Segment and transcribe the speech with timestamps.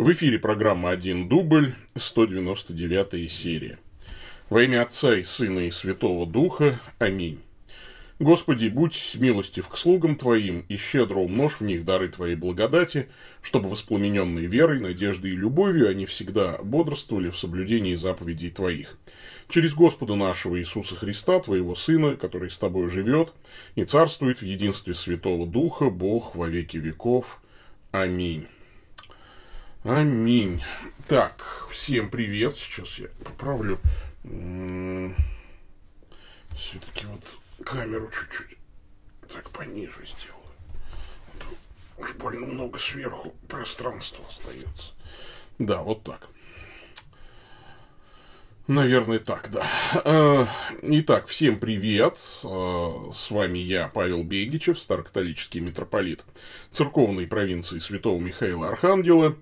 [0.00, 3.78] В эфире программа «Один дубль», 199 серия.
[4.48, 6.80] Во имя Отца и Сына и Святого Духа.
[6.98, 7.38] Аминь.
[8.18, 13.10] Господи, будь милостив к слугам Твоим и щедро умножь в них дары Твоей благодати,
[13.42, 18.96] чтобы воспламененные верой, надеждой и любовью они всегда бодрствовали в соблюдении заповедей Твоих.
[19.50, 23.34] Через Господа нашего Иисуса Христа, Твоего Сына, который с Тобой живет
[23.74, 27.42] и царствует в единстве Святого Духа, Бог во веки веков.
[27.90, 28.46] Аминь.
[29.82, 30.62] Аминь.
[31.08, 32.54] Так, всем привет.
[32.58, 33.80] Сейчас я поправлю
[36.54, 37.22] все-таки вот
[37.64, 38.58] камеру чуть-чуть
[39.32, 40.44] так пониже сделаю.
[41.96, 44.92] А уж больно много сверху пространства остается.
[45.58, 46.28] Да, вот так.
[48.70, 49.66] Наверное, так, да.
[50.04, 50.46] Э,
[50.82, 52.16] итак, всем привет.
[52.44, 56.24] Э, с вами я, Павел Бегичев, старокатолический митрополит
[56.70, 59.34] церковной провинции Святого Михаила Архангела.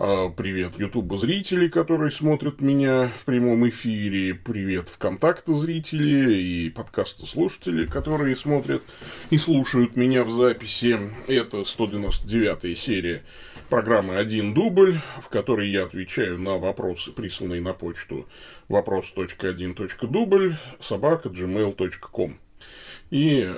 [0.00, 4.32] Э, привет Ютубу зрители, которые смотрят меня в прямом эфире.
[4.32, 8.84] Привет ВКонтакте зрители и подкасты слушатели, которые смотрят
[9.30, 11.00] и слушают меня в записи.
[11.26, 13.24] Это 199 серия
[13.70, 18.28] программы «Один дубль», в которой я отвечаю на вопросы, присланные на почту
[18.68, 22.38] вопрос.1.дубль собака gmail.com.
[23.10, 23.52] И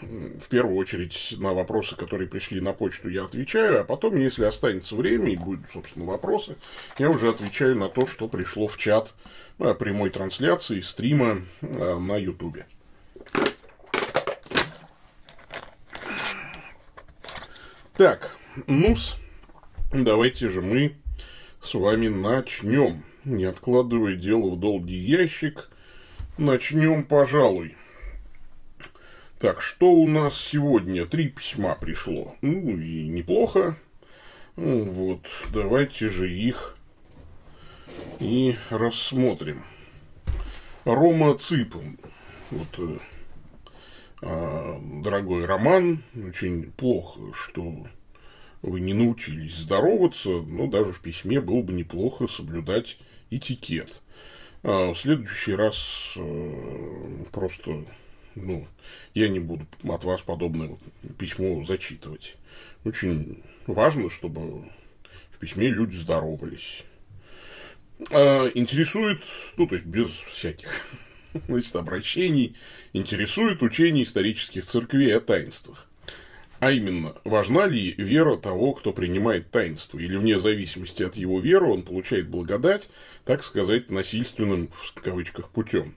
[0.00, 4.96] в первую очередь на вопросы, которые пришли на почту, я отвечаю, а потом, если останется
[4.96, 6.56] время и будут, собственно, вопросы,
[6.98, 9.12] я уже отвечаю на то, что пришло в чат
[9.58, 12.66] э, прямой трансляции стрима э, на Ютубе.
[17.96, 19.18] Так, нус,
[19.92, 20.94] Давайте же мы
[21.60, 23.02] с вами начнем.
[23.24, 25.68] Не откладывая дело в долгий ящик,
[26.38, 27.76] начнем, пожалуй.
[29.40, 31.06] Так, что у нас сегодня?
[31.06, 32.36] Три письма пришло.
[32.42, 33.74] Ну, и неплохо.
[34.56, 36.76] Ну, вот, давайте же их
[38.18, 39.64] и рассмотрим.
[40.84, 41.98] Рома Ципун.
[42.50, 42.98] Вот, э,
[44.20, 47.86] а, дорогой Роман, очень плохо, что
[48.60, 52.98] вы не научились здороваться, но даже в письме было бы неплохо соблюдать
[53.30, 54.02] этикет.
[54.62, 57.86] А в следующий раз э, просто,
[58.34, 58.66] ну,
[59.14, 60.76] я не буду от вас подобное
[61.18, 62.36] письмо зачитывать.
[62.84, 64.64] Очень важно, чтобы
[65.30, 66.84] в письме люди здоровались.
[68.10, 69.22] А интересует,
[69.56, 70.68] ну, то есть без всяких
[71.46, 72.56] значит, обращений,
[72.92, 75.86] интересует учение исторических церквей о таинствах.
[76.60, 81.66] А именно, важна ли вера того, кто принимает таинство, или вне зависимости от его веры
[81.66, 82.90] он получает благодать,
[83.24, 85.96] так сказать, насильственным, в кавычках, путем.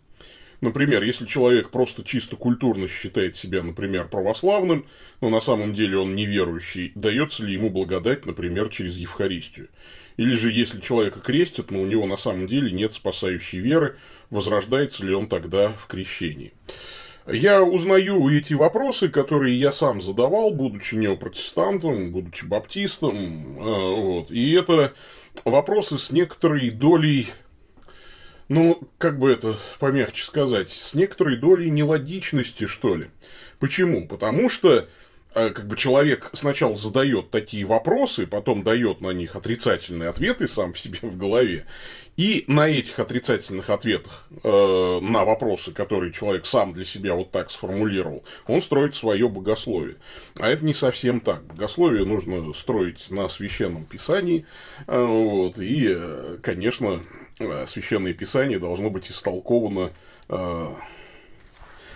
[0.64, 4.86] Например, если человек просто чисто культурно считает себя, например, православным,
[5.20, 9.68] но на самом деле он неверующий, дается ли ему благодать, например, через Евхаристию?
[10.16, 13.98] Или же, если человека крестят, но у него на самом деле нет спасающей веры,
[14.30, 16.54] возрождается ли он тогда в крещении?
[17.28, 23.58] Я узнаю эти вопросы, которые я сам задавал, будучи неопротестантом, будучи баптистом.
[23.60, 24.32] А, вот.
[24.32, 24.94] И это
[25.44, 27.28] вопросы с некоторой долей,
[28.50, 33.10] ну, как бы это помягче сказать, с некоторой долей нелогичности, что ли.
[33.60, 34.08] Почему?
[34.08, 34.88] Потому что
[35.36, 40.74] а, как бы человек сначала задает такие вопросы, потом дает на них отрицательные ответы сам
[40.74, 41.66] в себе в голове,
[42.16, 47.50] и на этих отрицательных ответах э, на вопросы, которые человек сам для себя вот так
[47.50, 49.96] сформулировал, он строит свое богословие.
[50.38, 51.44] А это не совсем так.
[51.46, 54.46] Богословие нужно строить на священном писании.
[54.86, 57.23] Э, вот, и, э, конечно, э,
[57.68, 59.92] священное писание должно быть истолковано
[60.30, 60.76] э,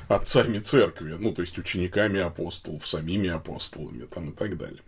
[0.08, 4.80] отцами церкви, ну, то есть учениками апостолов, самими апостолами там, и так далее.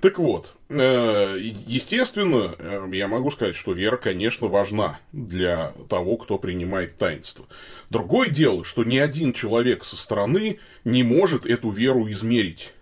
[0.00, 6.36] Так вот, э, естественно, э, я могу сказать, что вера, конечно, важна для того, кто
[6.36, 7.46] принимает таинство.
[7.88, 12.72] Другое дело, что ни один человек со стороны не может эту веру измерить.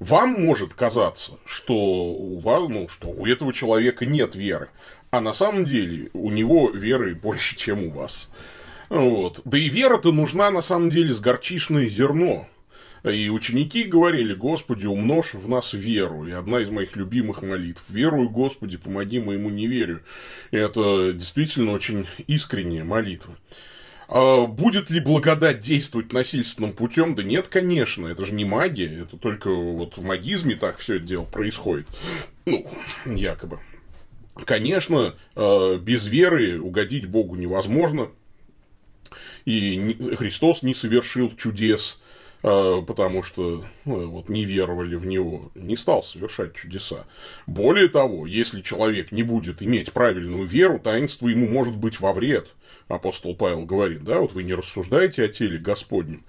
[0.00, 4.70] Вам может казаться, что у, вас, ну, что у этого человека нет веры,
[5.16, 8.32] а на самом деле у него веры больше, чем у вас.
[8.88, 9.42] Вот.
[9.44, 12.48] Да и вера-то нужна на самом деле с горчичное зерно.
[13.04, 16.26] И ученики говорили, Господи, умножь в нас веру.
[16.26, 17.82] И одна из моих любимых молитв.
[17.88, 20.02] Верую, Господи, помоги моему неверию.
[20.50, 23.36] И это действительно очень искренняя молитва.
[24.08, 27.14] А будет ли благодать действовать насильственным путем?
[27.14, 31.06] Да нет, конечно, это же не магия, это только вот в магизме так все это
[31.06, 31.86] дело происходит.
[32.46, 32.68] Ну,
[33.06, 33.60] якобы.
[34.34, 38.10] Конечно, э, без веры угодить Богу невозможно,
[39.44, 42.00] и Христос не совершил чудес
[42.42, 47.06] э, потому что ну, вот не веровали в него, не стал совершать чудеса.
[47.46, 52.48] Более того, если человек не будет иметь правильную веру, таинство ему может быть во вред.
[52.88, 56.24] Апостол Павел говорит, да, вот вы не рассуждаете о теле Господнем,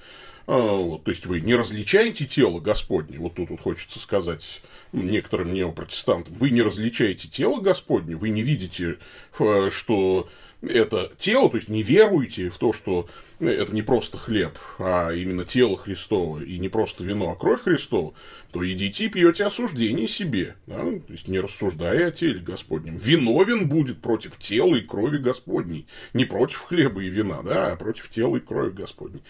[0.47, 4.61] вот, то есть вы не различаете тело Господне, вот тут вот хочется сказать
[4.91, 8.97] некоторым неопротестантам, вы не различаете тело Господне, вы не видите,
[9.39, 10.29] э, что
[10.61, 13.07] это тело, то есть не веруете в то, что
[13.39, 18.13] это не просто хлеб, а именно тело Христово, и не просто вино, а кровь Христова,
[18.51, 20.77] то идите и пьете осуждение себе, да?
[20.77, 22.97] то есть не рассуждая о теле Господнем.
[22.97, 28.09] Виновен будет против тела и крови Господней, не против хлеба и вина, да, а против
[28.09, 29.21] тела и крови Господней.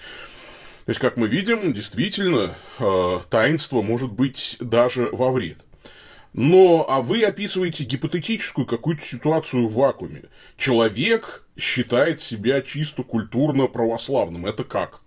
[0.86, 5.58] То есть, как мы видим, действительно, э, таинство может быть даже во вред.
[6.34, 10.24] Но, а вы описываете гипотетическую какую-то ситуацию в вакууме.
[10.58, 14.46] Человек считает себя чисто культурно православным.
[14.46, 15.02] Это как?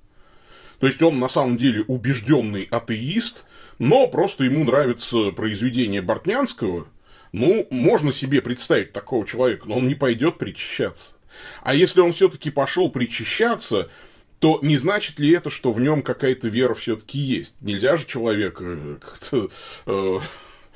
[0.81, 3.45] То есть он на самом деле убежденный атеист,
[3.79, 6.89] но просто ему нравится произведение Бортнянского.
[7.33, 11.15] Ну, можно себе представить такого человека, но он не пойдет причащаться.
[11.63, 13.91] А если он все-таки пошел причащаться,
[14.39, 17.55] то не значит ли это, что в нем какая-то вера все-таки есть?
[17.61, 19.51] Нельзя же человека как-то,
[19.87, 20.21] э,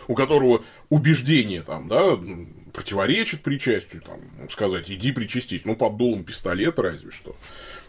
[0.09, 2.19] у которого убеждение там, да,
[2.73, 4.21] противоречит причастию, там,
[4.51, 7.37] сказать, иди причастись, ну, под дулом пистолета разве что.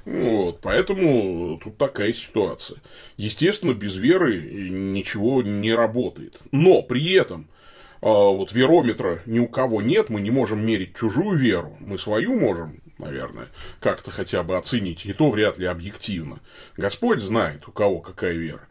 [0.06, 2.80] Вот, поэтому тут такая ситуация.
[3.16, 6.40] Естественно, без веры ничего не работает.
[6.52, 7.48] Но при этом
[8.02, 12.38] а, вот верометра ни у кого нет, мы не можем мерить чужую веру, мы свою
[12.38, 13.48] можем наверное,
[13.80, 16.40] как-то хотя бы оценить, и то вряд ли объективно.
[16.78, 18.68] Господь знает, у кого какая вера.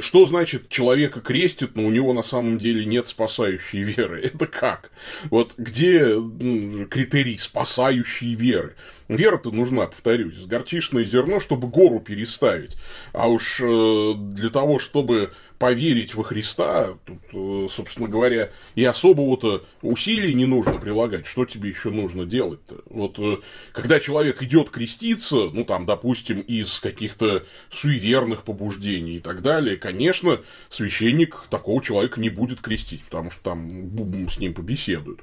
[0.00, 4.20] Что значит человека крестит, но у него на самом деле нет спасающей веры?
[4.24, 4.90] Это как?
[5.30, 6.16] Вот где
[6.90, 8.74] критерий спасающей веры?
[9.06, 12.76] Вера-то нужна, повторюсь, с горчичное зерно, чтобы гору переставить.
[13.12, 19.64] А уж э, для того, чтобы поверить во Христа, тут, э, собственно говоря, и особого-то
[19.82, 21.26] усилий не нужно прилагать.
[21.26, 22.82] Что тебе еще нужно делать-то?
[22.86, 23.38] Вот э,
[23.72, 30.40] когда человек идет креститься, ну там, допустим, из каких-то суеверных побуждений и так далее, конечно,
[30.70, 35.20] священник такого человека не будет крестить, потому что там с ним побеседуют.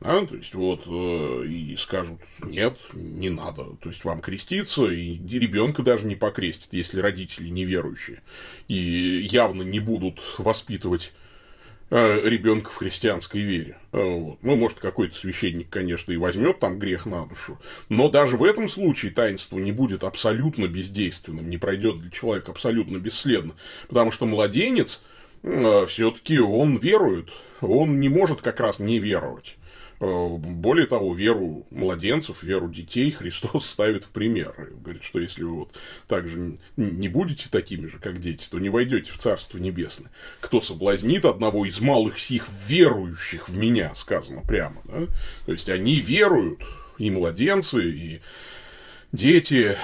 [0.00, 0.24] Да?
[0.26, 3.64] То есть вот э, и скажут, нет, не надо.
[3.80, 8.20] То есть вам креститься, и ребенка даже не покрестит, если родители неверующие.
[8.68, 11.12] И явно не будут воспитывать
[11.90, 13.76] э, ребенка в христианской вере.
[13.92, 14.38] Э, вот.
[14.42, 17.58] Ну, может, какой-то священник, конечно, и возьмет там грех на душу,
[17.88, 22.98] но даже в этом случае таинство не будет абсолютно бездейственным, не пройдет для человека абсолютно
[22.98, 23.54] бесследно,
[23.88, 25.02] потому что младенец
[25.86, 27.28] все-таки он верует,
[27.60, 29.57] он не может как раз не веровать.
[30.00, 34.54] Э, более того, веру младенцев, веру детей Христос ставит в пример.
[34.80, 35.74] Говорит, что если вы вот
[36.06, 40.10] так же не будете такими же, как дети, то не войдете в Царство Небесное.
[40.40, 44.80] Кто соблазнит одного из малых сих верующих в меня, сказано прямо.
[44.84, 45.06] Да?
[45.46, 46.62] То есть они веруют,
[46.98, 48.20] и младенцы, и
[49.12, 49.76] дети,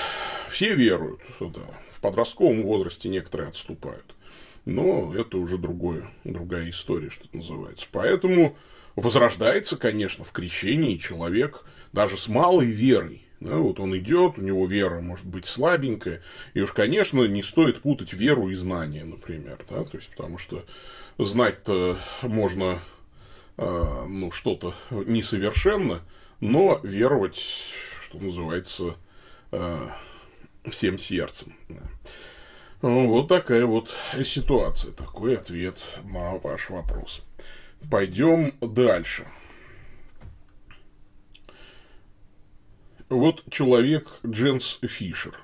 [0.48, 1.20] все веруют.
[1.40, 1.62] Да.
[1.90, 4.14] В подростковом возрасте некоторые отступают.
[4.64, 7.86] Но это уже другое, другая история, что называется.
[7.92, 8.56] Поэтому
[8.96, 13.20] возрождается, конечно, в крещении человек даже с малой верой.
[13.40, 16.22] Да, вот он идет, у него вера может быть слабенькая,
[16.54, 20.64] и уж, конечно, не стоит путать веру и знание, например, да, то есть, потому что
[21.18, 22.80] знать-то можно,
[23.58, 26.00] э, ну, что-то несовершенно,
[26.40, 27.38] но веровать,
[28.00, 28.94] что называется,
[29.52, 29.88] э,
[30.70, 31.54] всем сердцем.
[31.68, 31.82] Да.
[32.80, 33.90] Вот такая вот
[34.24, 37.22] ситуация, такой ответ на ваш вопрос.
[37.90, 39.26] Пойдем дальше.
[43.08, 45.38] Вот человек Дженс Фишер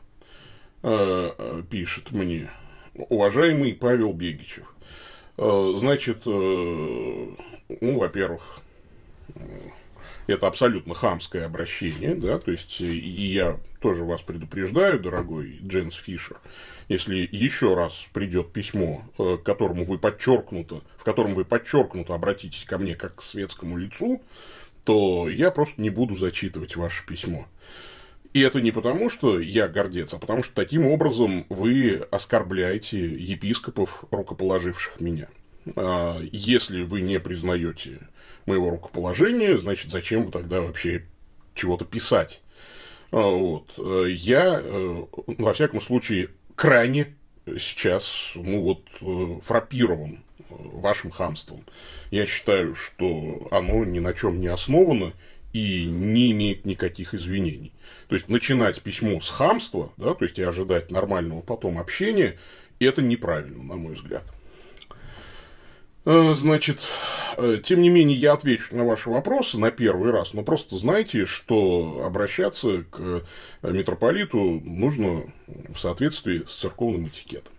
[0.82, 2.50] э, э, пишет мне,
[2.94, 4.74] уважаемый Павел Бегичев,
[5.36, 7.36] э, значит, ну,
[7.80, 8.60] во-первых,
[10.30, 16.40] это абсолютно хамское обращение, да, то есть и я тоже вас предупреждаю, дорогой Дженс Фишер,
[16.88, 22.64] если еще раз придет письмо, э, к которому вы подчеркнуто, в котором вы подчеркнуто обратитесь
[22.64, 24.22] ко мне как к светскому лицу,
[24.84, 27.46] то я просто не буду зачитывать ваше письмо.
[28.32, 34.04] И это не потому, что я гордец, а потому что таким образом вы оскорбляете епископов,
[34.10, 35.28] рукоположивших меня.
[35.76, 37.98] А если вы не признаете
[38.46, 41.04] моего рукоположения, значит, зачем тогда вообще
[41.54, 42.42] чего-то писать?
[43.10, 43.72] А, вот.
[44.08, 47.14] Я, э, во всяком случае, крайне
[47.58, 51.64] сейчас, ну вот, э, фрапирован э, вашим хамством.
[52.10, 55.12] Я считаю, что оно ни на чем не основано
[55.52, 57.72] и не имеет никаких извинений.
[58.08, 62.38] То есть начинать письмо с хамства, да, то есть и ожидать нормального потом общения,
[62.78, 64.24] это неправильно, на мой взгляд.
[66.04, 66.80] Э, значит,
[67.36, 71.26] э, тем не менее, я отвечу на ваши вопросы на первый раз, но просто знайте,
[71.26, 73.22] что обращаться к
[73.62, 77.52] митрополиту нужно в соответствии с церковным этикетом.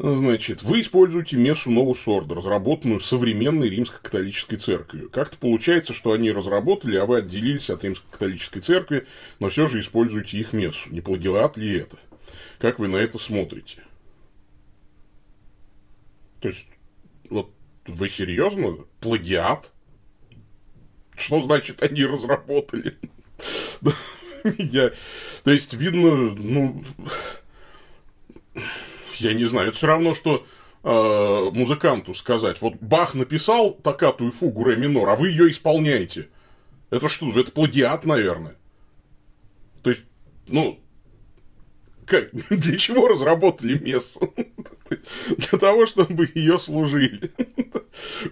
[0.00, 5.10] Значит, вы используете мессу Новус Ордо, разработанную современной римско-католической церковью.
[5.10, 9.08] Как-то получается, что они разработали, а вы отделились от римско-католической церкви,
[9.40, 10.88] но все же используете их мессу.
[10.90, 11.98] Не плагиат ли это?
[12.60, 13.82] Как вы на это смотрите?
[16.40, 16.64] То есть,
[17.30, 17.50] вот
[17.86, 18.76] вы серьезно?
[19.00, 19.72] Плагиат?
[21.16, 22.96] Что значит они разработали?
[24.44, 24.90] Меня...
[25.44, 26.84] То есть, видно, ну
[29.18, 30.46] я не знаю, это все равно, что
[30.84, 36.28] э, музыканту сказать, вот Бах написал такатую фугу ре минор, а вы ее исполняете.
[36.90, 38.56] Это что, это плагиат, наверное.
[39.82, 40.02] То есть,
[40.46, 40.80] ну,
[42.06, 44.34] как, для чего разработали мессу?
[45.36, 47.30] Для того, чтобы ее служили.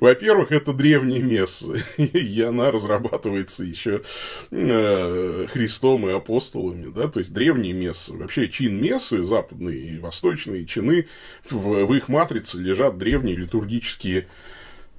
[0.01, 4.03] Во-первых, это древняя месса, и она разрабатывается еще
[4.51, 8.13] э, Христом и апостолами, да, то есть древние мессы.
[8.13, 11.07] Вообще чин мессы, западные и восточные чины,
[11.49, 14.29] в, в их матрице лежат древние литургические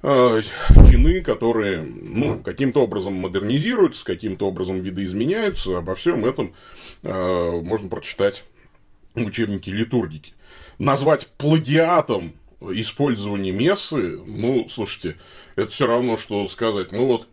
[0.02, 0.42] э,
[0.90, 5.78] чины, которые ну, каким-то образом модернизируются, каким-то образом видоизменяются.
[5.78, 6.54] Обо всем этом
[7.02, 8.44] э, можно прочитать
[9.14, 10.32] учебники литургики.
[10.78, 15.16] Назвать плагиатом использование мессы, ну, слушайте,
[15.56, 17.28] это все равно, что сказать, ну вот,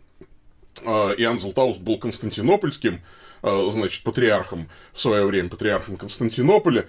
[0.84, 3.02] а, Иоанн Златоуст был константинопольским,
[3.42, 6.88] а, значит, патриархом в свое время, патриархом Константинополя,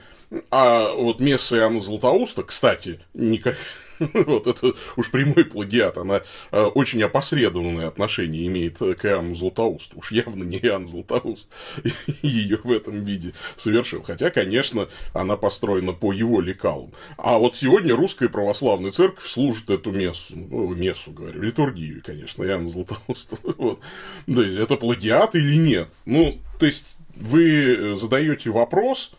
[0.50, 3.56] а вот месса Иоанна Златоуста, кстати, никак,
[4.26, 5.98] Вот это уж прямой плагиат.
[5.98, 6.22] Она
[6.52, 9.98] э, очень опосредованное отношение имеет к Иоанну Златоусту.
[9.98, 11.52] Уж явно не Иоанн Златоуст
[12.22, 14.02] ее в этом виде совершил.
[14.02, 16.92] Хотя, конечно, она построена по его лекалам.
[17.16, 20.34] А вот сегодня русская православная церковь служит эту мессу.
[20.36, 23.34] Ну, мессу, говорю, литургию, конечно, Иоанн Златоуст.
[23.56, 23.80] Вот.
[24.26, 25.88] Да, это плагиат или нет?
[26.04, 29.12] Ну, то есть, вы задаете вопрос,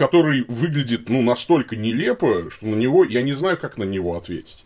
[0.00, 4.64] который выглядит, ну, настолько нелепо, что на него, я не знаю, как на него ответить.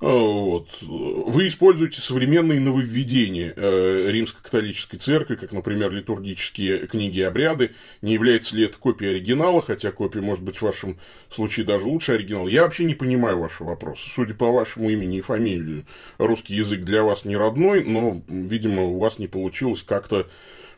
[0.00, 0.68] А, вот.
[0.80, 7.72] Вы используете современные нововведения э, римско-католической церкви, как, например, литургические книги и обряды.
[8.00, 12.12] Не является ли это копия оригинала, хотя копия может быть в вашем случае даже лучше
[12.12, 12.48] оригинала.
[12.48, 14.00] Я вообще не понимаю вашего вопроса.
[14.14, 15.84] Судя по вашему имени и фамилии,
[16.16, 20.26] русский язык для вас не родной, но, видимо, у вас не получилось как-то...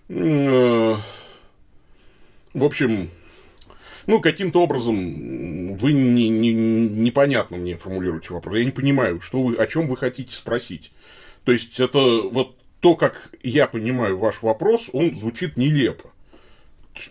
[0.09, 0.97] Э,
[2.52, 3.11] в общем,
[4.07, 8.59] ну, каким-то образом вы не, не, непонятно мне формулируете вопрос.
[8.59, 10.93] Я не понимаю, что вы, о чем вы хотите спросить.
[11.45, 16.11] То есть, это вот то, как я понимаю ваш вопрос, он звучит нелепо.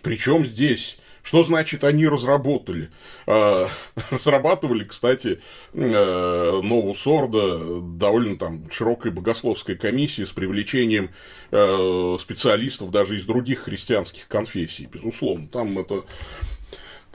[0.02, 2.88] Причем здесь что значит они разработали?
[3.26, 3.68] А,
[4.10, 5.40] разрабатывали, кстати,
[5.72, 11.10] э, новую Сорда довольно там широкой богословской комиссии с привлечением
[11.50, 15.48] э, специалистов даже из других христианских конфессий, безусловно.
[15.48, 16.04] Там это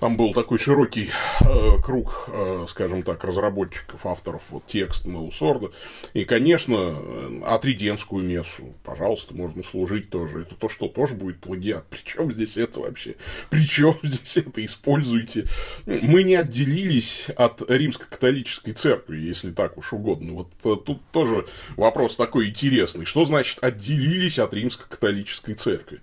[0.01, 5.69] там был такой широкий э, круг, э, скажем так, разработчиков, авторов вот, текста Меусорда.
[6.15, 6.97] И, конечно,
[7.45, 10.41] атриденскую мессу, пожалуйста, можно служить тоже.
[10.41, 11.85] Это то, что тоже будет плагиат.
[11.91, 13.13] Причем здесь это вообще?
[13.51, 15.45] Причем здесь это используйте?
[15.85, 20.33] Мы не отделились от римско-католической церкви, если так уж угодно.
[20.33, 21.45] Вот э, тут тоже
[21.77, 23.05] вопрос такой интересный.
[23.05, 25.99] Что значит отделились от римско-католической церкви?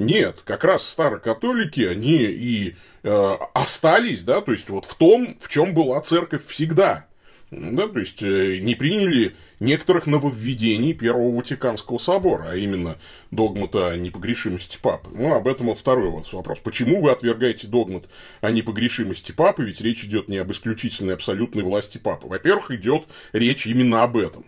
[0.00, 5.48] Нет, как раз старокатолики, они и э, остались, да, то есть вот в том, в
[5.50, 7.06] чем была церковь всегда.
[7.50, 12.96] Да, то есть э, не приняли некоторых нововведений Первого Ватиканского собора, а именно
[13.30, 15.10] догмата о непогрешимости папы.
[15.12, 16.60] Ну, об этом вот второй вот вопрос.
[16.60, 18.04] Почему вы отвергаете догмат
[18.40, 22.26] о непогрешимости папы, ведь речь идет не об исключительной абсолютной власти папы.
[22.26, 23.04] Во-первых, идет
[23.34, 24.46] речь именно об этом.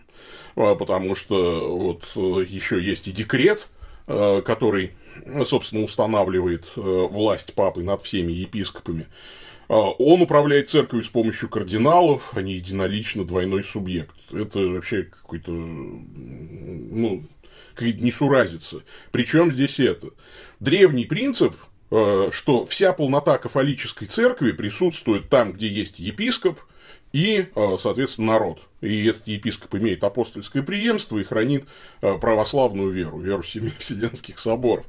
[0.55, 3.67] А, потому что вот э, еще есть и декрет,
[4.05, 4.91] который
[5.45, 9.07] собственно, устанавливает э, власть папы над всеми епископами.
[9.69, 14.15] А, он управляет церковью с помощью кардиналов, а не единолично двойной субъект.
[14.31, 17.23] Это вообще какой-то, ну,
[17.79, 18.81] несуразица.
[19.11, 20.09] Причем здесь это?
[20.59, 21.55] Древний принцип,
[21.91, 26.59] э, что вся полнота кафолической церкви присутствует там, где есть епископ
[27.13, 28.59] и, э, соответственно, народ.
[28.81, 31.65] и этот епископ имеет апостольское преемство и хранит
[32.01, 33.43] э, православную веру, веру
[33.79, 34.85] Вселенских соборов.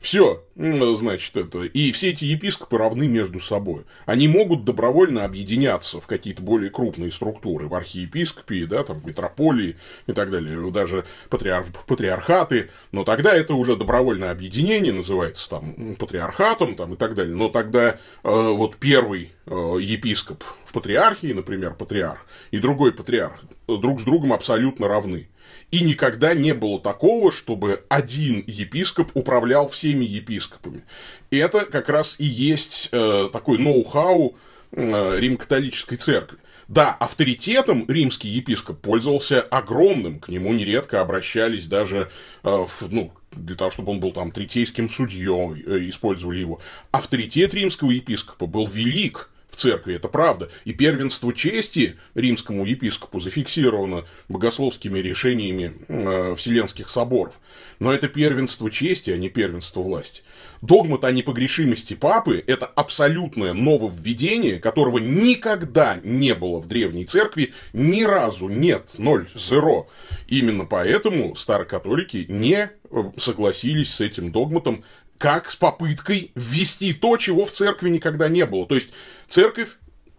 [0.00, 1.62] Все, значит, это.
[1.62, 3.84] И все эти епископы равны между собой.
[4.06, 9.76] Они могут добровольно объединяться в какие-то более крупные структуры, в архиепископии, да, там, метрополии
[10.06, 11.64] и так далее, даже патриар...
[11.86, 17.34] патриархаты, но тогда это уже добровольное объединение, называется там патриархатом там, и так далее.
[17.34, 19.50] Но тогда э, вот первый э,
[19.80, 25.28] епископ в патриархии, например, патриарх, и другой патриарх друг с другом абсолютно равны.
[25.70, 30.82] И никогда не было такого, чтобы один епископ управлял всеми епископами.
[31.30, 34.36] И это как раз и есть э, такой ноу-хау
[34.72, 36.38] э, Рим-католической церкви.
[36.68, 42.10] Да, авторитетом римский епископ пользовался огромным, к нему нередко обращались даже
[42.44, 46.60] э, в, ну, для того, чтобы он был там третейским судьей, э, использовали его.
[46.90, 50.48] Авторитет римского епископа был велик, церкви, это правда.
[50.64, 57.34] И первенство чести римскому епископу зафиксировано богословскими решениями э, Вселенских соборов.
[57.78, 60.22] Но это первенство чести, а не первенство власти.
[60.62, 68.02] Догмат о непогрешимости папы– это абсолютное нововведение, которого никогда не было в Древней Церкви, ни
[68.02, 69.88] разу нет, ноль, зеро.
[70.26, 74.84] Именно поэтому старокатолики не э, согласились с этим догматом
[75.18, 78.66] как с попыткой ввести то, чего в церкви никогда не было.
[78.66, 78.90] То есть
[79.28, 79.68] церковь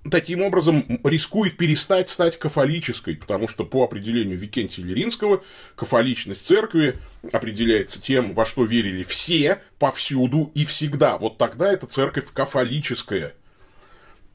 [0.10, 5.44] таким образом рискует перестать стать кафолической, потому что по определению Викентия Леринского
[5.75, 6.98] кафоличность церкви
[7.32, 11.18] определяется тем, во что верили все, повсюду и всегда.
[11.18, 13.34] Вот тогда эта церковь кафолическая.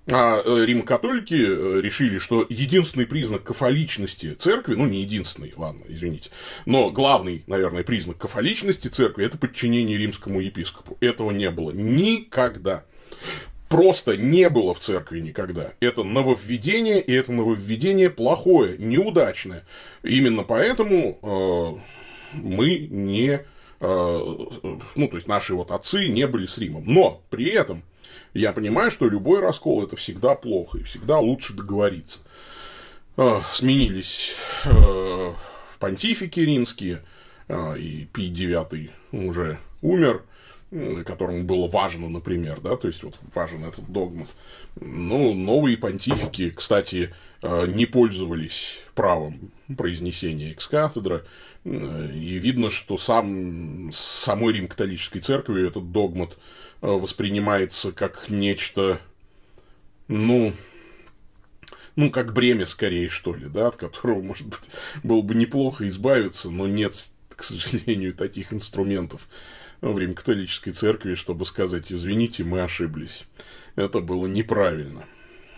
[0.07, 6.29] А э, римокатолики э, решили, что единственный признак кафоличности церкви, ну не единственный, ладно, извините,
[6.67, 10.99] но главный, наверное, признак кафоличности церкви– это подчинение римскому епископу.
[11.01, 12.85] Этого не было никогда.
[13.71, 15.73] Просто не было в церкви никогда.
[15.81, 19.65] Это нововведение, и это нововведение плохое, неудачное.
[20.03, 23.41] Именно поэтому э, мы не, э,
[23.81, 26.85] ну, то есть наши вот отцы не были с Римом.
[26.87, 27.83] Но при этом
[28.35, 32.21] я понимаю, что любой раскол это всегда плохо, и всегда лучше договориться.
[33.17, 35.33] А, сменились э,
[35.79, 37.03] понтифики римские,
[37.49, 40.25] а, и Пий IX уже умер,
[41.07, 44.27] которому было важно, например, да, то есть вот важен этот догмат.
[44.81, 51.25] Ну, новые понтифики, кстати, э, не пользовались правом произнесения экс-кафедра,
[51.65, 59.01] и видно, что сам, самой Рим-католической церкви этот догмат Э, воспринимается как нечто,
[60.09, 60.53] ну,
[61.97, 64.71] ну, как бремя скорее, что ли, да, от которого, может быть,
[65.03, 66.95] было бы неплохо избавиться, но нет,
[67.35, 69.29] к сожалению, таких инструментов
[69.81, 73.25] в Рим-католической церкви, чтобы сказать, извините, мы ошиблись.
[73.77, 75.05] Это было неправильно.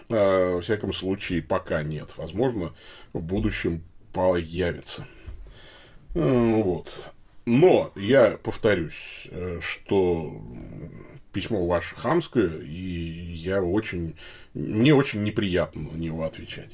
[0.08, 2.12] А, во всяком случае, пока нет.
[2.16, 2.74] Возможно,
[3.12, 5.06] в будущем появится.
[6.14, 6.88] Э, вот.
[7.46, 10.42] Но я повторюсь, э, что
[11.32, 14.16] письмо ваше хамское, и я очень,
[14.52, 16.72] мне очень неприятно на него отвечать.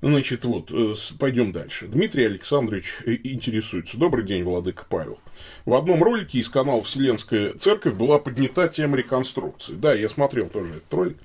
[0.00, 1.86] Значит, вот, э, пойдем дальше.
[1.86, 3.96] Дмитрий Александрович э, интересуется.
[3.96, 5.20] Добрый день, Владыка Павел.
[5.64, 9.74] В одном ролике из канала «Вселенская церковь» была поднята тема реконструкции.
[9.74, 11.18] Да, я смотрел тоже этот ролик.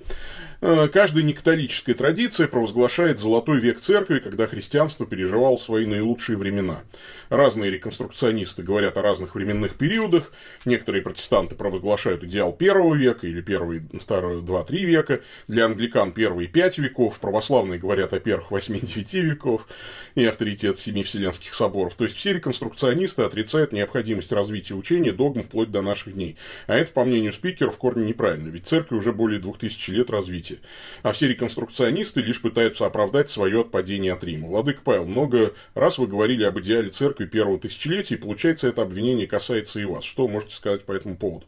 [0.60, 6.82] Э, каждая некатолическая традиция провозглашает золотой век церкви, когда христианство переживало свои наилучшие времена.
[7.28, 10.32] Разные реконструкционисты говорят о разных временных периодах.
[10.64, 15.20] Некоторые протестанты провозглашают идеал первого века или первые, второй, два-три века.
[15.46, 17.20] Для англикан первые пять веков.
[17.20, 19.68] Православные говорят о первых восьми-девяти веков
[20.16, 21.94] и авторитет семи вселенских соборов.
[21.94, 26.36] То есть все реконструкционисты отрицают необходимость развития учения догм вплоть до наших дней.
[26.66, 28.48] А это, по мнению спикера, в корне неправильно.
[28.48, 30.58] Ведь церкви уже более двух тысяч лет развития развития.
[31.02, 34.48] А все реконструкционисты лишь пытаются оправдать свое отпадение от Рима.
[34.48, 39.26] Владыка Павел, много раз вы говорили об идеале церкви первого тысячелетия, и получается, это обвинение
[39.26, 40.04] касается и вас.
[40.04, 41.46] Что вы можете сказать по этому поводу?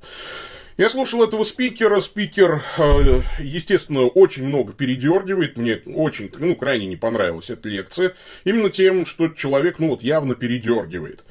[0.76, 2.00] Я слушал этого спикера.
[2.00, 5.58] Спикер, э, естественно, очень много передергивает.
[5.58, 8.14] Мне очень, ну, крайне не понравилась эта лекция.
[8.44, 11.22] Именно тем, что человек, ну, вот явно передергивает.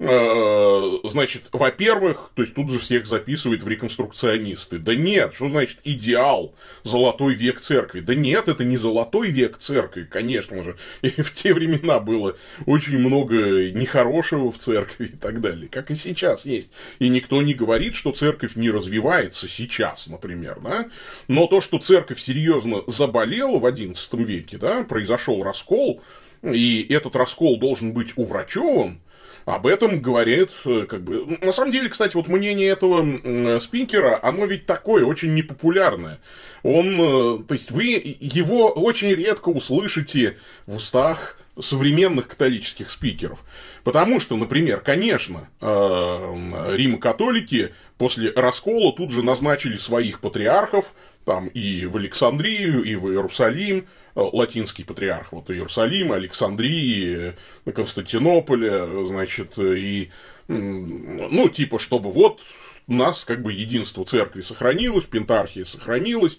[0.00, 4.78] Э, значит, во-первых, то есть тут же всех записывает в реконструкционисты.
[4.78, 7.98] Да нет, что значит идеал, золотой век церкви?
[8.00, 10.76] Да нет, это не золотой век церкви, конечно же.
[11.02, 15.96] И в те времена было очень много нехорошего в церкви и так далее, как и
[15.96, 16.70] сейчас есть.
[17.00, 20.86] И никто не говорит, что церковь не развивается сейчас, например, да?
[21.26, 26.00] Но то, что церковь серьезно заболела в XI веке, да, произошел раскол,
[26.42, 29.00] и этот раскол должен быть уврачеван,
[29.48, 34.44] Об этом говорит, э, как бы, на самом деле, кстати, вот мнение этого спикера, оно
[34.44, 36.18] ведь такое, очень непопулярное.
[36.62, 43.38] Он, э, то есть вы его очень редко услышите в устах современных католических спикеров.
[43.84, 50.92] Потому что, например, конечно, э, Рим-католики после раскола тут же назначили своих патриархов,
[51.24, 53.84] там и в Александрию, и в Иерусалим, э,
[54.18, 57.34] латинский патриарх, вот Иерусалим, Александрии,
[57.72, 60.10] Константинополя, значит, и,
[60.48, 62.40] ну, типа, чтобы вот
[62.88, 66.38] у нас как бы единство церкви сохранилось, пентархия сохранилась,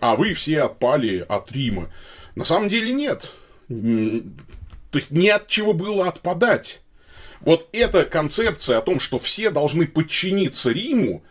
[0.00, 1.92] а вы все отпали от Рима.
[2.34, 3.30] На самом деле нет.
[3.68, 6.82] То есть не от чего было отпадать.
[7.40, 11.22] Вот эта концепция о том, что все должны подчиниться Риму,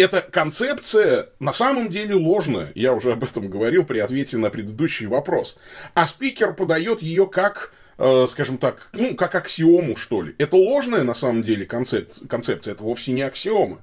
[0.00, 2.72] эта концепция на самом деле ложная.
[2.74, 5.58] Я уже об этом говорил при ответе на предыдущий вопрос.
[5.94, 10.34] А спикер подает ее как, э, скажем так, ну, как аксиому, что ли.
[10.38, 13.78] Это ложная на самом деле концеп- концепция, это вовсе не аксиома.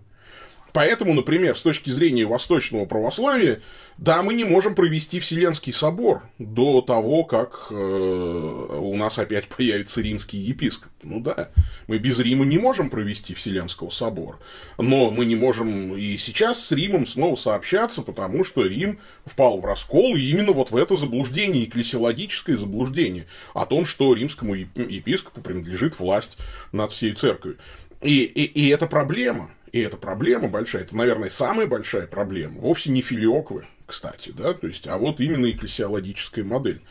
[0.77, 3.61] Поэтому, например, с точки зрения восточного православия,
[3.97, 10.01] да, мы не можем провести Вселенский собор до того, как э, у нас опять появится
[10.01, 10.91] римский епископ.
[11.01, 11.49] Ну да,
[11.87, 14.37] мы без Рима не можем провести Вселенского собора.
[14.77, 19.65] Но мы не можем и сейчас с Римом снова сообщаться, потому что Рим впал в
[19.65, 25.97] раскол и именно вот в это заблуждение, экклесиологическое заблуждение о том, что римскому епископу принадлежит
[25.97, 26.37] власть
[26.71, 27.57] над всей церковью.
[28.03, 29.49] И, и, и это проблема.
[29.77, 34.65] И эта проблема большая, это, наверное, самая большая проблема, вовсе не филиоквы, кстати, да, то
[34.65, 36.81] есть, а вот именно экклесиологическая модель.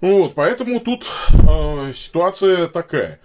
[0.00, 3.18] Вот, поэтому тут э, ситуация такая.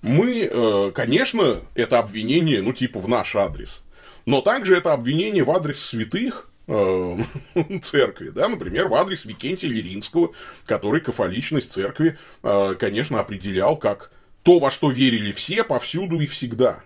[0.00, 3.82] Мы, э, конечно, это обвинение, ну, типа, в наш адрес.
[4.26, 7.18] Но также это обвинение в адрес святых, э,
[7.82, 10.30] церкви, да, например, в адрес Викентия Лиринского,
[10.66, 14.12] который кафоличность церкви, э, конечно, определял как
[14.44, 16.84] то, во что верили все, повсюду и всегда.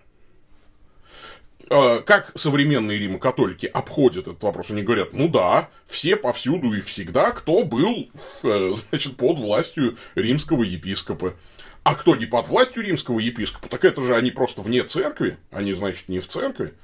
[1.70, 4.70] Э, как современные римокатолики обходят этот вопрос?
[4.70, 8.08] Они говорят, ну да, все повсюду и всегда, кто был,
[8.42, 11.34] э, значит, под властью римского епископа.
[11.82, 15.72] А кто не под властью римского епископа, так это же они просто вне церкви, они,
[15.74, 16.74] значит, не в церкви.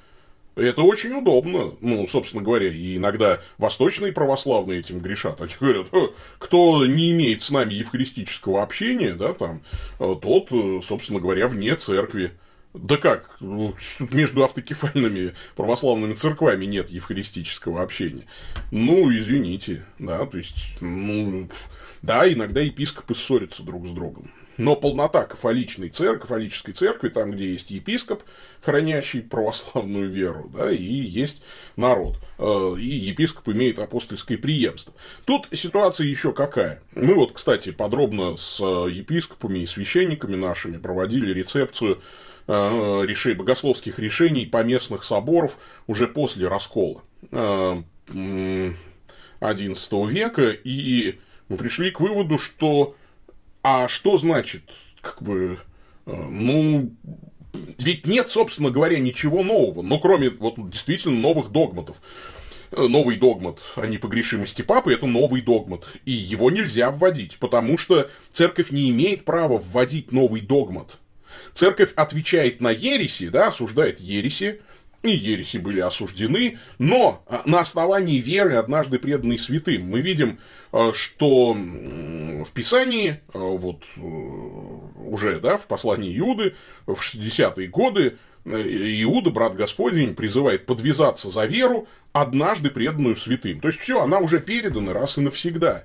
[0.55, 1.73] Это очень удобно.
[1.81, 5.40] Ну, собственно говоря, и иногда восточные православные этим грешат.
[5.40, 5.87] Они говорят,
[6.38, 9.62] кто не имеет с нами евхаристического общения, да, там,
[9.99, 10.51] э, тот,
[10.85, 12.33] собственно говоря, вне церкви.
[12.75, 13.37] Да как?
[13.39, 18.27] Ну, между автокефальными православными церквами нет евхаристического общения.
[18.73, 21.49] Ну, извините, да, то есть, ну,
[22.03, 24.31] да, иногда епископы ссорятся друг с другом.
[24.57, 28.23] Но полнота кафоличной церкви, кафолической церкви, там, где есть епископ,
[28.61, 31.43] хранящий православную веру, да, и есть
[31.77, 32.19] народ.
[32.39, 34.95] Э, и епископ имеет апостольское преемство.
[35.25, 36.83] Тут ситуация еще какая.
[36.95, 42.01] Мы вот, кстати, подробно с епископами и священниками нашими проводили рецепцию Э,
[42.46, 48.74] решений, богословских решений поместных соборов уже после раскола XI
[49.40, 52.94] э, века, и мы пришли к выводу, что
[53.62, 54.62] а что значит,
[55.00, 55.59] как бы,
[56.07, 56.92] э, ну,
[57.78, 61.96] ведь нет, собственно говоря, ничего нового, ну, кроме вот действительно новых догматов.
[62.76, 68.72] Новый догмат о непогрешимости папы– это новый догмат, и его нельзя вводить, потому что церковь
[68.72, 70.98] не имеет права вводить новый догмат–
[71.53, 74.61] Церковь отвечает на ереси, да, осуждает ереси,
[75.05, 80.38] и ереси были осуждены, но а, на основании веры, однажды преданной святым, мы видим,
[80.73, 86.55] а, что в Писании, а, вот э, уже, да, в послании Иуды,
[86.87, 88.16] в 60-е годы,
[88.47, 88.51] э,
[89.03, 93.61] Иуда, брат Господень, призывает подвязаться за веру, однажды преданную святым.
[93.61, 95.85] То есть, все, она уже передана раз и навсегда.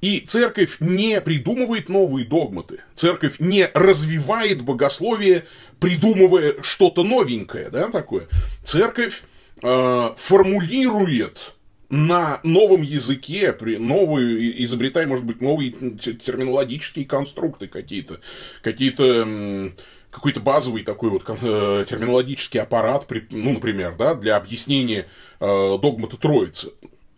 [0.00, 2.82] И церковь не придумывает новые догматы.
[2.94, 5.44] Церковь не развивает богословие,
[5.80, 8.28] придумывая что-то новенькое, да, такое.
[8.62, 9.22] Церковь
[9.62, 11.54] э, формулирует
[11.90, 18.20] на новом языке, при новые, изобретая, может быть, новые терминологические конструкты какие-то,
[18.62, 19.72] какие-то
[20.10, 25.06] какой-то базовый такой вот э, терминологический аппарат, ну, например, да, для объяснения
[25.40, 26.72] э, догмата Троицы.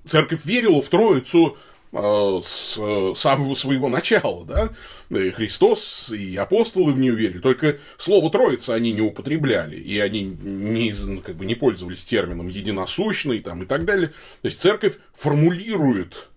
[0.07, 1.57] Церковь верила в Троицу
[1.92, 4.70] с э, самого своего начала, да,
[5.11, 10.22] и Христос и апостолы в нее верили, только слово Троица они не употребляли, и они
[10.22, 14.09] не, как бы не пользовались термином единосущный там, и так далее.
[14.42, 16.29] То есть церковь формулирует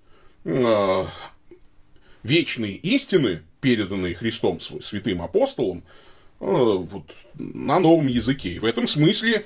[0.46, 1.06] э,
[2.24, 5.84] вечные истины, переданные Христом святым апостолам,
[6.40, 8.54] э, вот, на новом языке.
[8.54, 9.44] И в этом смысле а,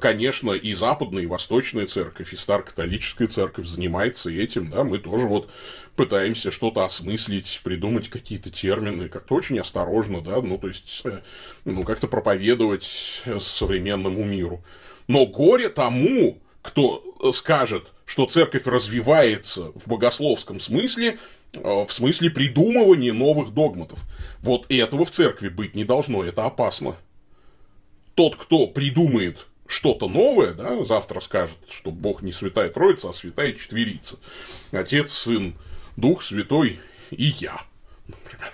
[0.00, 5.50] конечно, и западная, и восточная церковь, и старокатолическая церковь занимается этим, да, мы тоже вот
[5.96, 11.20] пытаемся что-то осмыслить, придумать какие-то термины, как-то очень осторожно, да, ну, то есть, э,
[11.64, 14.62] ну, как-то проповедовать современному миру.
[15.08, 21.18] Но горе тому, кто скажет, что церковь развивается в богословском смысле,
[21.52, 23.98] э, в смысле придумывания новых догматов.
[24.40, 26.96] Вот этого в церкви быть не должно, это опасно.
[28.14, 33.52] Тот, кто придумает что-то новое, да, завтра скажет, что Бог не святая Троица, а святая
[33.52, 34.18] Четверица.
[34.72, 35.54] Отец, Сын,
[35.96, 37.60] Дух Святой и я.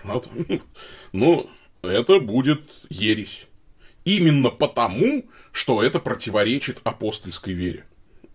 [0.05, 0.62] Например.
[1.12, 1.51] Ну,
[1.83, 3.46] это будет ересь.
[4.05, 7.85] Именно потому, что это противоречит апостольской вере.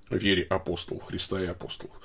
[0.09, 1.95] Вере апостолов, Христа и апостолов.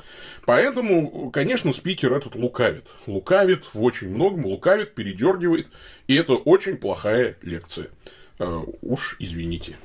[0.46, 2.86] Поэтому, конечно, спикер этот лукавит.
[3.06, 5.66] Лукавит в очень многом, лукавит, передергивает.
[6.06, 7.88] И это очень плохая лекция.
[8.38, 9.76] Uh, уж извините.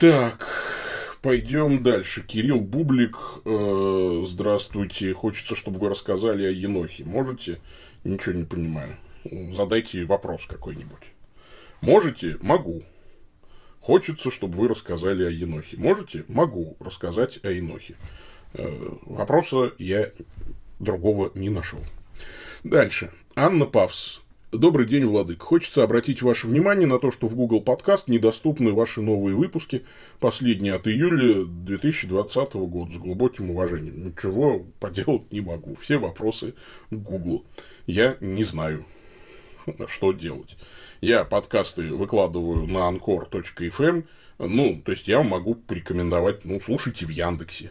[0.00, 0.48] Так,
[1.20, 2.22] пойдем дальше.
[2.22, 5.12] Кирилл Бублик, э, здравствуйте.
[5.12, 7.04] Хочется, чтобы вы рассказали о Енохе.
[7.04, 7.60] Можете?
[8.02, 8.96] Ничего не понимаю.
[9.52, 11.02] Задайте вопрос какой-нибудь.
[11.82, 12.38] Можете?
[12.40, 12.82] Могу.
[13.82, 15.76] Хочется, чтобы вы рассказали о Енохе.
[15.76, 16.24] Можете?
[16.28, 17.94] Могу рассказать о Енохе.
[18.54, 18.70] Э,
[19.02, 20.12] вопроса я
[20.78, 21.80] другого не нашел.
[22.64, 23.10] Дальше.
[23.36, 24.22] Анна Павс.
[24.52, 25.40] Добрый день, Владык.
[25.42, 29.84] Хочется обратить ваше внимание на то, что в Google Подкаст недоступны ваши новые выпуски,
[30.18, 34.08] последние от июля 2020 года, с глубоким уважением.
[34.08, 35.76] Ничего поделать не могу.
[35.76, 36.54] Все вопросы
[36.90, 37.44] Google.
[37.86, 38.86] Я не знаю,
[39.86, 40.56] что делать.
[41.00, 44.04] Я подкасты выкладываю на anchor.fm,
[44.40, 47.70] ну, то есть я могу порекомендовать, ну, слушайте в Яндексе,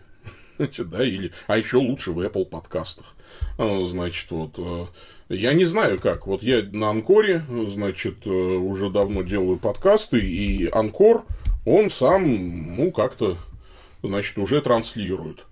[0.60, 3.16] значит, да, или, а еще лучше в Apple подкастах.
[3.58, 4.88] А, значит, вот, э,
[5.30, 10.68] я не знаю как, вот я на Анкоре, значит, э, уже давно делаю подкасты, и
[10.68, 11.26] Анкор,
[11.66, 13.38] он сам, ну, как-то,
[14.04, 15.46] значит, уже транслирует.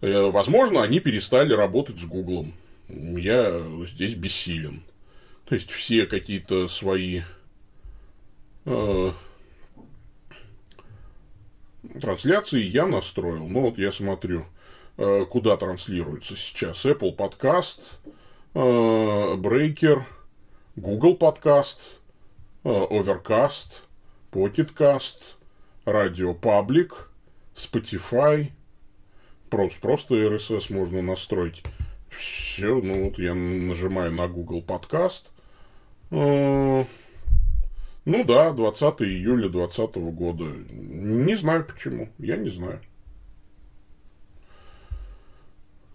[0.00, 2.52] Э, возможно, они перестали работать с Гуглом.
[2.88, 4.82] Я здесь бессилен.
[5.48, 7.22] То есть, все какие-то свои
[8.64, 9.12] э,
[12.00, 13.48] трансляции я настроил.
[13.48, 14.46] Ну, вот я смотрю,
[14.96, 16.84] э, куда транслируется сейчас.
[16.84, 17.80] Apple Podcast,
[18.54, 20.02] э, Breaker,
[20.76, 21.78] Google Podcast,
[22.64, 23.82] э, Overcast,
[24.32, 25.36] Pocket Cast,
[25.84, 26.92] Radio Public,
[27.54, 28.50] Spotify.
[29.50, 31.62] Просто, просто RSS можно настроить.
[32.10, 35.24] Все, ну вот я нажимаю на Google Podcast.
[38.08, 40.44] Ну да, 20 июля 2020 года.
[40.70, 42.08] Не знаю почему.
[42.18, 42.80] Я не знаю.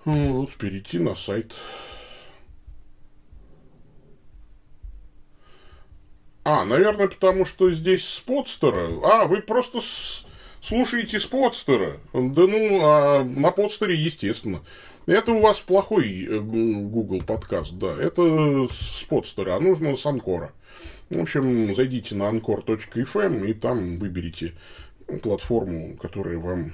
[0.05, 1.55] Вот, перейти на сайт.
[6.43, 8.91] А, наверное, потому что здесь спотстера.
[9.03, 10.27] А, вы просто с...
[10.61, 11.99] слушаете спотстера.
[12.13, 14.61] Да ну, а на подстере, естественно.
[15.07, 17.91] Это у вас плохой э, Google подкаст, да.
[17.99, 20.53] Это спотстера, а нужно с Анкора.
[21.09, 24.53] В общем, зайдите на anchor.fm и там выберите
[25.21, 26.73] платформу, которая вам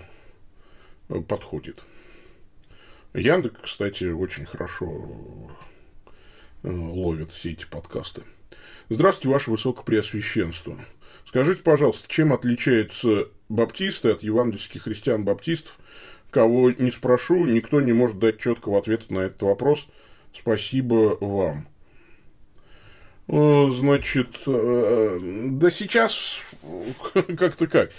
[1.10, 1.84] э, подходит.
[3.14, 5.52] Яндекс, кстати, очень хорошо
[6.64, 8.22] э, ловит все эти подкасты.
[8.90, 10.80] Здравствуйте, Ваше Высокопреосвященство.
[11.26, 15.78] Скажите, пожалуйста, чем отличаются баптисты от евангельских христиан-баптистов?
[16.32, 19.88] Кого не спрошу, никто не может дать четкого ответа на этот вопрос.
[20.34, 21.68] Спасибо вам.
[23.30, 26.42] Э, значит, э, да сейчас
[27.14, 27.92] как-то как.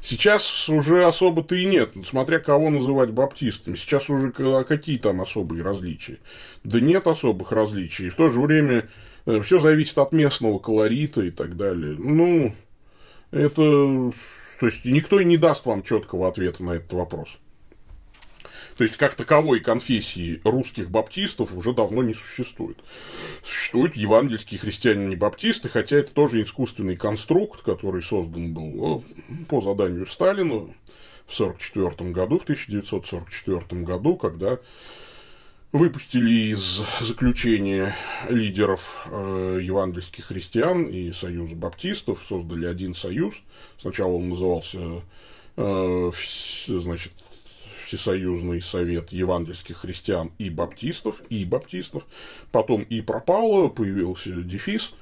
[0.00, 3.74] Сейчас уже особо-то и нет, смотря кого называть баптистами.
[3.74, 6.18] Сейчас уже какие там особые различия?
[6.64, 8.10] Да нет особых различий.
[8.10, 8.88] В то же время
[9.26, 11.96] э, все зависит от местного колорита и так далее.
[11.98, 12.54] Ну,
[13.30, 14.12] это...
[14.60, 17.38] То есть, никто и не даст вам четкого ответа на этот вопрос.
[18.80, 22.78] То есть, как таковой конфессии русских баптистов уже давно не существует.
[23.44, 29.04] Существуют евангельские христиане-баптисты, хотя это тоже искусственный конструкт, который создан был
[29.50, 30.60] по заданию Сталина
[31.26, 34.58] в 1944 году, в 1944 году, когда
[35.72, 37.94] выпустили из заключения
[38.30, 43.34] лидеров э, евангельских христиан и союза баптистов, создали один союз.
[43.78, 45.02] Сначала он назывался,
[45.58, 46.12] э,
[46.66, 47.12] значит,
[47.90, 52.04] Всесоюзный совет евангельских христиан и баптистов, и баптистов.
[52.52, 54.94] Потом и пропало, появился дефис.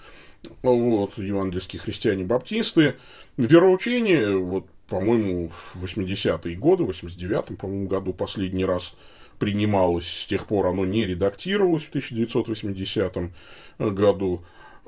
[0.63, 2.95] Вот, евангельские христиане-баптисты.
[3.37, 8.95] Вероучение, вот, по-моему, в 80-е годы, в 89-м, по-моему, году последний раз
[9.39, 13.31] принималось, с тех пор оно не редактировалось в 1980
[13.79, 14.43] году.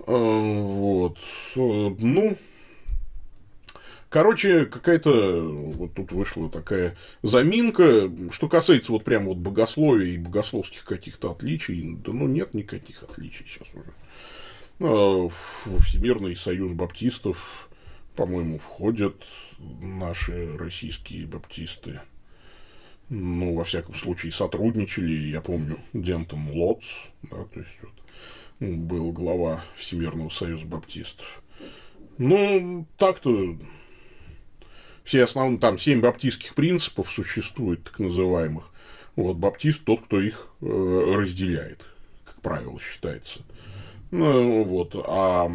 [0.07, 1.19] Э, вот.
[1.55, 2.39] Ну,
[4.11, 8.11] Короче, какая-то вот тут вышла такая заминка.
[8.33, 13.46] Что касается вот прям вот богословия и богословских каких-то отличий, да ну нет никаких отличий
[13.46, 13.92] сейчас уже.
[14.81, 15.29] А,
[15.85, 17.68] Всемирный союз баптистов,
[18.16, 19.14] по-моему, входят
[19.81, 22.01] наши российские баптисты.
[23.11, 26.87] Ну, во всяком случае, сотрудничали, я помню, Дентон Лотс,
[27.23, 27.92] да, то есть вот,
[28.59, 31.42] был глава Всемирного союза баптистов.
[32.18, 33.57] Ну, так-то
[35.11, 38.70] все основные, там, семь баптистских принципов существует, так называемых.
[39.16, 41.81] Вот, баптист тот, кто их э, разделяет,
[42.25, 43.40] как правило, считается.
[44.12, 45.51] Ну, вот, а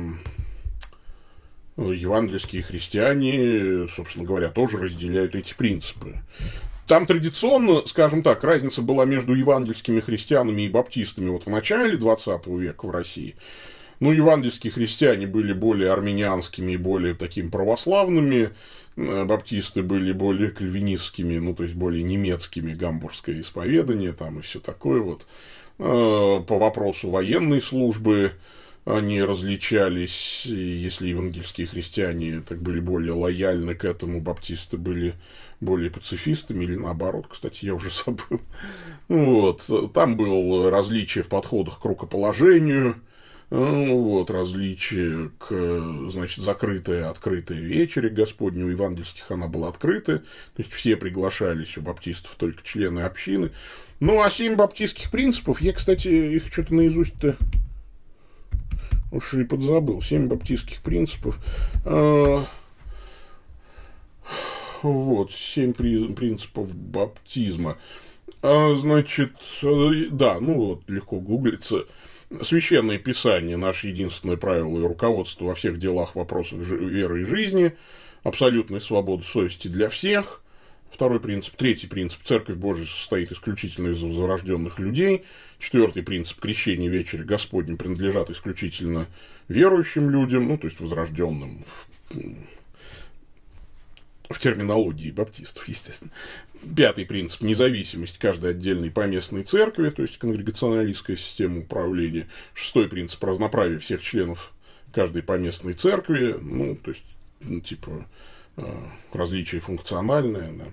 [1.78, 6.18] евангельские христиане, собственно говоря, тоже разделяют эти принципы.
[6.86, 12.46] Там традиционно, скажем так, разница была между евангельскими христианами и баптистами вот в начале 20
[12.48, 13.36] века в России.
[14.02, 18.50] Ну, евангельские христиане были более армянианскими и более такими православными,
[18.96, 25.02] баптисты были более кальвинистскими, ну, то есть более немецкими, гамбургское исповедание там и все такое
[25.02, 25.26] вот.
[25.78, 28.32] Э, по вопросу военной службы
[28.86, 35.16] они различались, если евангельские христиане так были более лояльны к этому, баптисты были
[35.60, 38.42] более пацифистами, или наоборот, кстати, я уже забыл.
[39.08, 39.70] Вот.
[39.94, 42.96] Там было различие в подходах к рукоположению,
[43.50, 50.26] вот, различие к, значит, закрытая, открытая вечере Господню, у евангельских она была открытая, то
[50.58, 53.52] есть все приглашались у баптистов только члены общины.
[54.00, 57.38] Ну, а семь баптистских принципов, я, кстати, их что-то наизусть-то
[59.16, 60.02] уж и подзабыл.
[60.02, 61.40] Семь баптистских принципов.
[61.86, 62.46] А,
[64.82, 67.78] вот, семь принципов баптизма.
[68.42, 69.34] А, значит,
[70.12, 71.86] да, ну вот, легко гуглится.
[72.42, 77.74] Священное Писание– наше единственное правило и руководство во всех делах, вопросах веры и жизни,
[78.24, 80.42] абсолютная свобода совести для всех.
[80.92, 81.56] Второй принцип.
[81.56, 82.22] Третий принцип.
[82.24, 85.24] Церковь Божия состоит исключительно из возрожденных людей.
[85.60, 86.40] Четвертый принцип.
[86.40, 89.06] Крещение вечери Господним принадлежат исключительно
[89.48, 91.88] верующим людям, ну, то есть возрожденным в
[94.40, 96.12] терминологии баптистов, естественно.
[96.76, 102.28] Пятый принцип– независимость каждой отдельной поместной церкви, то есть конгрегационалистская система управления.
[102.54, 104.52] Шестой принцип– разноправие всех членов
[104.92, 107.04] каждой поместной церкви, ну, то есть,
[107.42, 108.08] ну, типа,
[108.58, 108.84] э,
[109.14, 110.66] различие функциональное, да.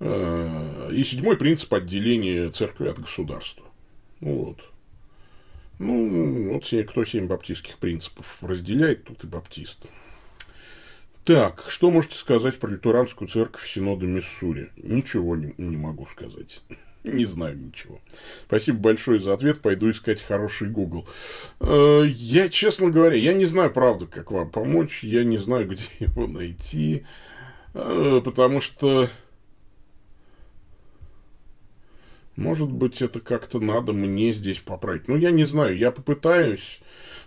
[0.00, 3.64] Э, и седьмой принцип– отделения церкви от государства.
[4.20, 4.58] Ну, вот.
[5.78, 9.86] Ну, вот кто семь баптистских принципов разделяет, тут и баптист.
[11.24, 14.70] Так, что можете сказать про лютеранскую церковь Синода Миссури?
[14.76, 16.62] Ничего не, не могу сказать.
[17.04, 18.00] Не знаю ничего.
[18.46, 19.60] Спасибо большое за ответ.
[19.60, 21.04] Пойду искать хороший Google.
[21.58, 25.02] Э, я, честно говоря, я не знаю, правда, как вам помочь.
[25.02, 27.04] Я не знаю, где его найти.
[27.74, 29.08] Э, потому что...
[32.36, 35.08] Может быть, это как-то надо мне здесь поправить.
[35.08, 36.80] Ну, я не знаю, я попытаюсь.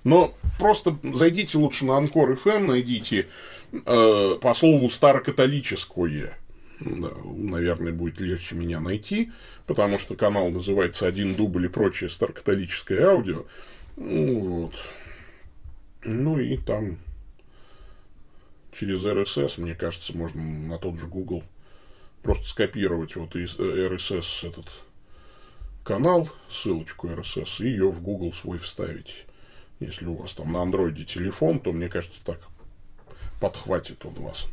[0.05, 3.27] Но просто зайдите лучше на Анкор FM, найдите
[3.71, 6.37] э, по слову старокатолическое.
[6.79, 9.31] Да, наверное, будет легче меня найти,
[9.65, 13.45] потому что канал называется «Один дубль и прочее старокатолическое аудио».
[13.95, 14.73] Ну, вот.
[16.03, 16.97] Ну и там
[18.77, 21.43] через RSS, мне кажется, можно на тот же Google
[22.21, 24.65] просто скопировать вот из RSS этот
[25.83, 29.25] канал, ссылочку RSS, и ее в Google свой вставить.
[29.79, 32.39] Если у вас там на андроиде телефон, то, мне кажется, так
[33.39, 34.47] подхватит он вас.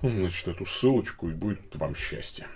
[0.00, 2.46] Значит, эту ссылочку, и будет вам счастье.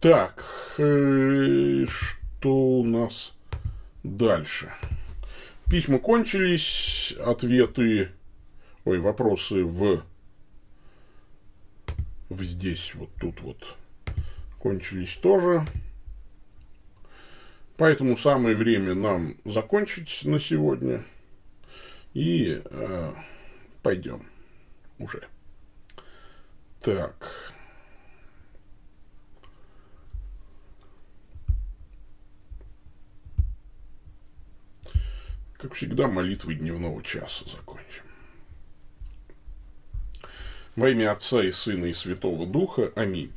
[0.00, 0.44] Так,
[0.78, 3.34] э, что у нас
[4.04, 4.72] дальше?
[5.66, 8.08] Письма кончились, ответы,
[8.84, 10.02] ой, вопросы в,
[12.30, 13.76] в здесь, вот тут вот,
[14.58, 15.66] кончились тоже.
[17.78, 21.04] Поэтому самое время нам закончить на сегодня.
[22.12, 23.14] И э,
[23.84, 24.26] пойдем
[24.98, 25.28] уже.
[26.80, 27.54] Так.
[35.56, 38.02] Как всегда, молитвы дневного часа закончим.
[40.74, 42.92] Во имя Отца и Сына и Святого Духа.
[42.96, 43.32] Аминь.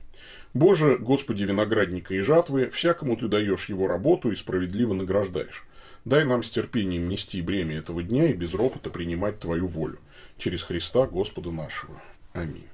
[0.54, 5.66] Боже, Господи виноградника и жатвы, всякому Ты даешь его работу и справедливо награждаешь.
[6.04, 10.00] Дай нам с терпением нести бремя этого дня и без ропота принимать Твою волю.
[10.38, 12.02] Через Христа Господа нашего.
[12.34, 12.68] Аминь.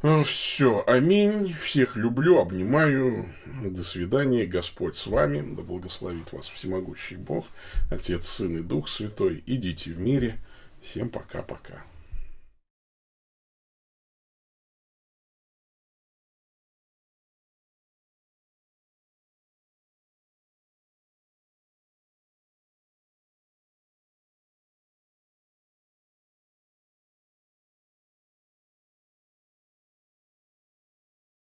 [0.00, 1.54] А, Все, аминь.
[1.62, 3.28] Всех люблю, обнимаю.
[3.62, 4.46] До свидания.
[4.46, 5.54] Господь с вами.
[5.54, 7.46] Да благословит вас всемогущий Бог,
[7.90, 9.42] Отец, Сын и Дух Святой.
[9.46, 10.38] Идите в мире.
[10.80, 11.84] Всем пока-пока.